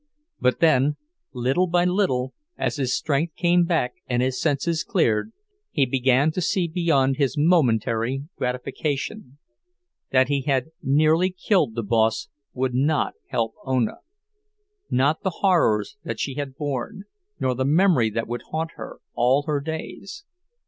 [0.39, 0.97] But then,
[1.31, 5.31] little by little, as his strength came back and his senses cleared,
[5.69, 9.37] he began to see beyond his momentary gratification;
[10.09, 14.01] that he had nearly killed the boss would not help Ona—not
[15.21, 17.03] the horrors that she had borne,
[17.39, 20.25] nor the memory that would haunt her all her days.